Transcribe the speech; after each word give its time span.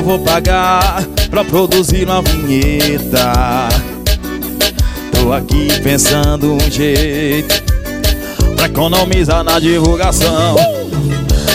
Eu 0.00 0.04
vou 0.04 0.18
pagar 0.18 1.04
pra 1.28 1.44
produzir 1.44 2.04
uma 2.06 2.22
vinheta. 2.22 3.68
Tô 5.12 5.30
aqui 5.30 5.68
pensando 5.82 6.54
um 6.54 6.70
jeito 6.70 7.62
pra 8.56 8.64
economizar 8.64 9.44
na 9.44 9.60
divulgação. 9.60 10.56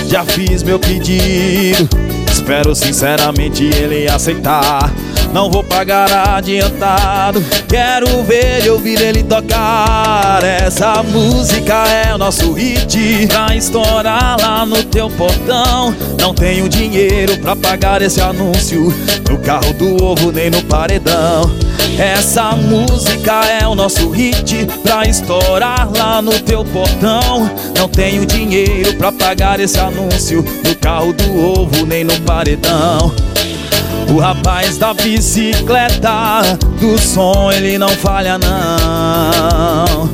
Já 0.07 0.23
fiz 0.23 0.61
meu 0.61 0.77
pedido, 0.77 1.89
espero 2.31 2.75
sinceramente 2.75 3.63
ele 3.63 4.07
aceitar. 4.07 4.93
Não 5.35 5.51
vou 5.51 5.65
pagar 5.65 6.37
adiantado. 6.37 7.43
Quero 7.67 8.23
ver 8.23 8.65
e 8.65 8.69
ouvir 8.69 9.01
ele 9.01 9.21
tocar. 9.21 10.41
Essa 10.41 11.03
música 11.03 11.73
é 11.89 12.15
o 12.15 12.17
nosso 12.17 12.53
hit. 12.53 13.27
Pra 13.27 13.53
estourar 13.53 14.37
lá 14.39 14.65
no 14.65 14.81
teu 14.81 15.09
portão. 15.09 15.93
Não 16.17 16.33
tenho 16.33 16.69
dinheiro 16.69 17.37
pra 17.39 17.53
pagar 17.53 18.01
esse 18.01 18.21
anúncio. 18.21 18.93
No 19.29 19.37
carro 19.39 19.73
do 19.73 20.01
ovo 20.01 20.31
nem 20.31 20.49
no 20.49 20.63
paredão. 20.63 21.51
Essa 21.99 22.53
música 22.53 23.41
é 23.61 23.67
o 23.67 23.75
nosso 23.75 24.09
hit 24.11 24.65
pra 24.83 25.03
estourar 25.03 25.89
lá 25.97 26.21
no 26.21 26.31
teu 26.39 26.63
portão. 26.63 27.51
Não 27.77 27.89
tenho 27.89 28.25
dinheiro 28.25 28.93
pra 28.95 29.11
pagar 29.11 29.59
esse 29.59 29.77
anúncio 29.79 30.45
no 30.65 30.75
carro 30.75 31.11
do 31.11 31.59
ovo 31.59 31.85
nem 31.85 32.05
no 32.05 32.17
paredão. 32.21 33.13
O 34.09 34.19
rapaz 34.19 34.77
da 34.77 34.93
bicicleta, 34.93 36.57
do 36.79 36.97
som 36.97 37.51
ele 37.51 37.77
não 37.77 37.89
falha 37.89 38.37
não. 38.37 40.09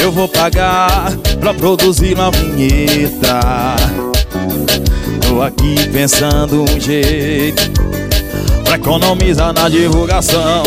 Eu 0.00 0.12
vou 0.12 0.28
pagar 0.28 1.12
pra 1.40 1.54
produzir 1.54 2.14
uma 2.14 2.30
vinheta. 2.30 3.40
Tô 5.26 5.42
aqui 5.42 5.88
pensando 5.92 6.62
um 6.62 6.80
jeito 6.80 7.70
pra 8.64 8.76
economizar 8.76 9.52
na 9.52 9.68
divulgação. 9.68 10.62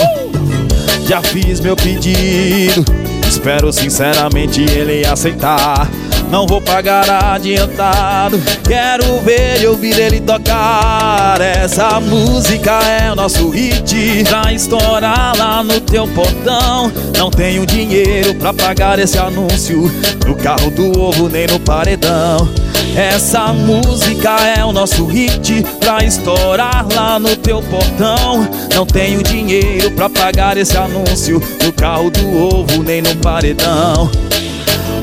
Já 1.07 1.21
fiz 1.21 1.59
meu 1.59 1.75
pedido, 1.75 2.85
espero 3.27 3.73
sinceramente 3.73 4.61
ele 4.61 5.05
aceitar. 5.05 5.89
Não 6.31 6.47
vou 6.47 6.61
pagar 6.61 7.33
adiantado. 7.33 8.41
Quero 8.65 9.19
ver 9.19 9.61
e 9.61 9.67
ouvir 9.67 9.99
ele 9.99 10.21
tocar. 10.21 11.41
Essa 11.41 11.99
música 11.99 12.79
é 12.83 13.11
o 13.11 13.15
nosso 13.15 13.49
hit. 13.49 14.23
Pra 14.23 14.53
estourar 14.53 15.37
lá 15.37 15.61
no 15.61 15.81
teu 15.81 16.07
portão. 16.07 16.89
Não 17.17 17.29
tenho 17.29 17.65
dinheiro 17.65 18.33
pra 18.35 18.53
pagar 18.53 18.97
esse 18.97 19.17
anúncio. 19.17 19.91
No 20.25 20.33
carro 20.35 20.71
do 20.71 20.97
ovo 20.97 21.27
nem 21.27 21.45
no 21.47 21.59
paredão. 21.59 22.49
Essa 22.95 23.47
música 23.53 24.37
é 24.57 24.63
o 24.63 24.71
nosso 24.71 25.05
hit 25.05 25.65
pra 25.81 26.03
estourar 26.03 26.85
lá 26.95 27.19
no 27.19 27.35
teu 27.35 27.61
portão. 27.63 28.47
Não 28.73 28.85
tenho 28.85 29.21
dinheiro 29.21 29.91
pra 29.91 30.09
pagar 30.09 30.57
esse 30.57 30.77
anúncio 30.77 31.41
no 31.61 31.73
carro 31.73 32.09
do 32.09 32.55
ovo 32.55 32.83
nem 32.83 33.01
no 33.01 33.15
paredão. 33.17 34.09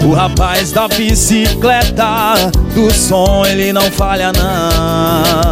O 0.04 0.14
rapaz 0.14 0.72
da 0.72 0.88
bicicleta, 0.88 2.50
do 2.74 2.92
som 2.92 3.44
ele 3.44 3.72
não 3.72 3.90
falha 3.92 4.32
não. 4.32 5.47